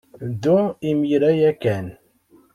[0.29, 0.59] Ddu
[0.89, 1.85] imir-a ya kan.